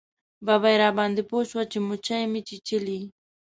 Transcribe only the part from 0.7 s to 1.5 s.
راباندې پوه